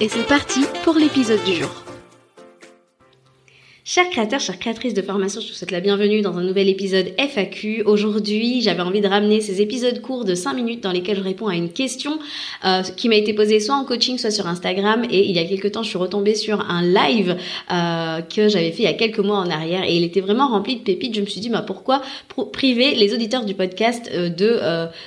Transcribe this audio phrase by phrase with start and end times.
[0.00, 1.70] et c'est parti pour l'épisode du jour.
[3.84, 7.12] Chers créateurs, chères créatrices de formation, je vous souhaite la bienvenue dans un nouvel épisode
[7.18, 7.82] FAQ.
[7.84, 11.48] Aujourd'hui, j'avais envie de ramener ces épisodes courts de 5 minutes dans lesquels je réponds
[11.48, 12.18] à une question
[12.64, 15.04] euh, qui m'a été posée soit en coaching, soit sur Instagram.
[15.10, 17.36] Et il y a quelques temps, je suis retombée sur un live
[17.70, 20.48] euh, que j'avais fait il y a quelques mois en arrière et il était vraiment
[20.48, 21.14] rempli de pépites.
[21.14, 22.00] Je me suis dit, bah, pourquoi
[22.52, 24.58] priver les auditeurs du podcast euh, de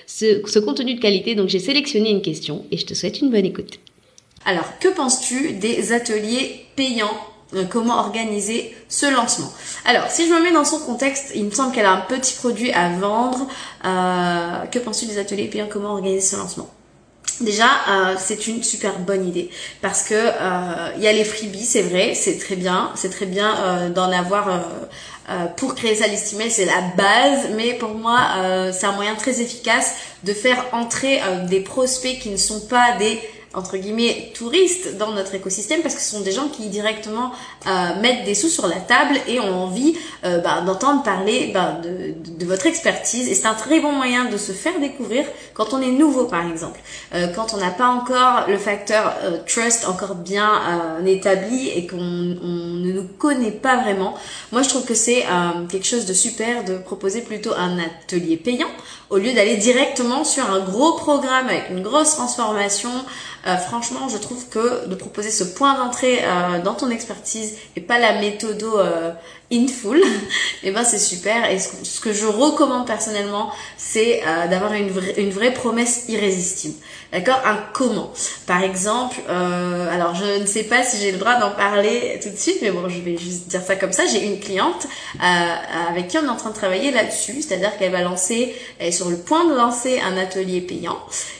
[0.05, 1.33] ce, ce contenu de qualité?
[1.33, 3.79] Donc j'ai sélectionné une question et je te souhaite une bonne écoute.
[4.45, 7.17] Alors, que penses-tu des ateliers payants?
[7.53, 9.51] Euh, comment organiser ce lancement?
[9.85, 12.33] Alors, si je me mets dans son contexte, il me semble qu'elle a un petit
[12.35, 13.47] produit à vendre.
[13.85, 15.67] Euh, que penses-tu des ateliers payants?
[15.69, 16.69] Comment organiser ce lancement?
[17.41, 19.49] Déjà, euh, c'est une super bonne idée
[19.81, 20.15] parce que
[20.95, 24.61] il y a les freebies, c'est vrai, c'est très bien, c'est très bien d'en avoir
[25.57, 28.19] pour créer sa liste email, c'est la base, mais pour moi,
[28.71, 33.19] c'est un moyen très efficace de faire entrer des prospects qui ne sont pas des
[33.55, 37.31] entre guillemets touristes dans notre écosystème parce que ce sont des gens qui directement
[37.67, 41.79] euh, mettent des sous sur la table et ont envie euh, bah, d'entendre parler bah,
[41.81, 43.27] de, votre expertise.
[43.27, 46.47] Et c'est un très bon moyen de se faire découvrir quand on est nouveau par
[46.47, 46.79] exemple.
[47.13, 49.15] Euh, quand on n'a pas encore le facteur
[49.47, 50.61] trust encore bien
[51.05, 54.15] établi et qu'on ne nous connaît pas vraiment
[54.51, 55.25] moi je trouve que c'est
[55.69, 58.67] quelque chose de super de proposer plutôt un atelier payant
[59.09, 62.91] au lieu d'aller directement sur un gros programme avec une grosse transformation
[63.47, 67.81] euh, franchement, je trouve que de proposer ce point d'entrée euh, dans ton expertise et
[67.81, 69.11] pas la méthodo euh,
[69.51, 70.03] in full, et
[70.63, 71.51] eh ben c'est super.
[71.51, 76.73] Et ce, que je recommande personnellement, c'est d'avoir une, une vraie promesse irrésistible.
[77.11, 77.39] D'accord?
[77.45, 78.11] Un comment.
[78.47, 82.35] Par exemple, alors je ne sais pas si j'ai le droit d'en parler tout de
[82.35, 84.07] suite, mais bon, je vais juste dire ça comme ça.
[84.07, 84.87] J'ai une cliente
[85.19, 88.91] avec qui on est en train de travailler là-dessus, c'est-à-dire qu'elle va lancer, elle est
[88.91, 90.97] sur le point de lancer un atelier payant.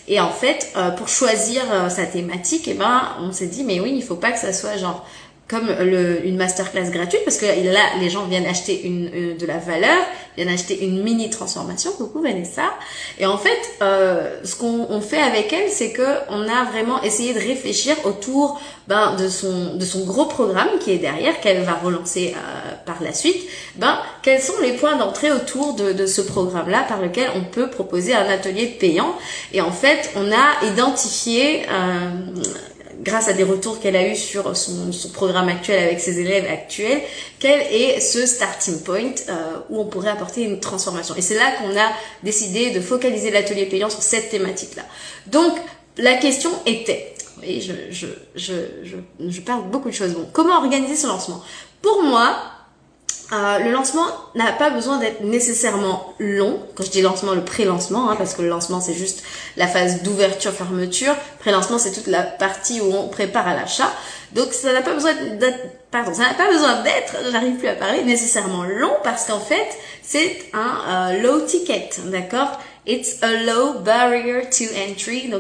[0.07, 1.63] Et en fait, pour choisir
[1.95, 4.53] sa thématique, et eh ben on s'est dit mais oui, il faut pas que ça
[4.53, 5.06] soit genre
[5.47, 9.59] comme le, une masterclass gratuite parce que là les gens viennent acheter une, de la
[9.59, 10.00] valeur,
[10.35, 11.91] viennent acheter une mini transformation.
[11.91, 12.73] Coucou Vanessa.
[13.19, 17.34] Et en fait, euh, ce qu'on fait avec elle, c'est que on a vraiment essayé
[17.34, 21.73] de réfléchir autour ben, de son de son gros programme qui est derrière qu'elle va
[21.73, 22.54] relancer euh,
[22.85, 23.47] par la suite.
[23.75, 27.44] Ben quels sont les points d'entrée autour de, de ce programme là par lequel on
[27.44, 29.16] peut proposer un atelier payant.
[29.53, 32.09] Et en fait, on a identifié euh,
[33.01, 37.01] grâce à des retours qu'elle a eu sur son, programme actuel avec ses élèves actuels,
[37.40, 41.16] quel est ce starting point euh, où on pourrait apporter une transformation.
[41.16, 41.90] Et c'est là qu'on a
[42.23, 44.84] décidé de focaliser l'atelier payant sur cette thématique-là.
[45.28, 45.53] Donc,
[45.97, 47.13] la question était,
[47.44, 48.56] et je, je, je,
[49.19, 51.41] je parle beaucoup de choses, bon, comment organiser ce lancement?
[51.81, 52.35] Pour moi,
[53.31, 54.05] euh, le lancement
[54.35, 56.59] n'a pas besoin d'être nécessairement long.
[56.75, 59.23] Quand je dis lancement, le pré-lancement, hein, parce que le lancement c'est juste
[59.57, 61.15] la phase d'ouverture-fermeture.
[61.39, 63.91] Pré-lancement c'est toute la partie où on prépare à l'achat.
[64.33, 65.59] Donc ça n'a pas besoin d'être,
[65.89, 69.69] pardon, ça n'a pas besoin d'être, j'arrive plus à parler, nécessairement long parce qu'en fait
[70.03, 72.59] c'est un euh, low ticket, d'accord?
[72.85, 75.31] It's a low barrier to entry.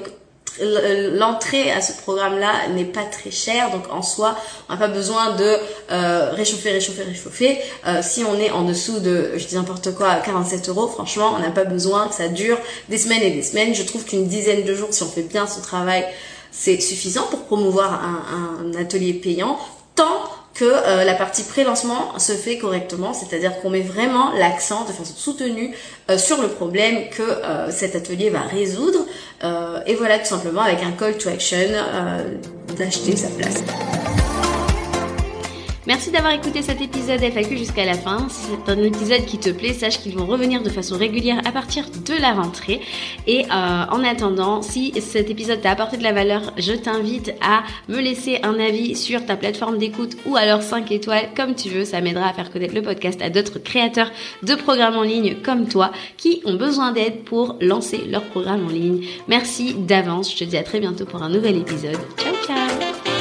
[0.61, 4.35] L'entrée à ce programme-là n'est pas très chère, donc en soi,
[4.69, 5.57] on n'a pas besoin de
[5.91, 7.57] euh, réchauffer, réchauffer, réchauffer.
[7.87, 11.39] Euh, si on est en dessous de, je dis n'importe quoi, 47 euros, franchement, on
[11.39, 12.57] n'a pas besoin que ça dure
[12.89, 13.75] des semaines et des semaines.
[13.75, 16.05] Je trouve qu'une dizaine de jours, si on fait bien son travail,
[16.51, 19.59] c'est suffisant pour promouvoir un, un atelier payant,
[19.95, 20.21] tant
[20.55, 25.13] que euh, la partie pré-lancement se fait correctement, c'est-à-dire qu'on met vraiment l'accent de façon
[25.15, 25.75] soutenue
[26.09, 29.05] euh, sur le problème que euh, cet atelier va résoudre,
[29.85, 31.57] et voilà tout simplement avec un call to action
[32.75, 33.63] d'acheter sa place.
[35.87, 38.27] Merci d'avoir écouté cet épisode FAQ jusqu'à la fin.
[38.29, 41.51] Si c'est un épisode qui te plaît, sache qu'ils vont revenir de façon régulière à
[41.51, 42.81] partir de la rentrée.
[43.27, 47.63] Et euh, en attendant, si cet épisode t'a apporté de la valeur, je t'invite à
[47.87, 51.85] me laisser un avis sur ta plateforme d'écoute ou alors 5 étoiles comme tu veux.
[51.85, 54.11] Ça m'aidera à faire connaître le podcast à d'autres créateurs
[54.41, 58.69] de programmes en ligne comme toi qui ont besoin d'aide pour lancer leur programme en
[58.69, 59.05] ligne.
[59.27, 60.31] Merci d'avance.
[60.31, 61.99] Je te dis à très bientôt pour un nouvel épisode.
[62.17, 63.14] Ciao ciao